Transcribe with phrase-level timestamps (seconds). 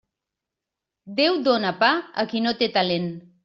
[1.21, 1.93] Déu dóna pa
[2.25, 3.11] a qui no té talent.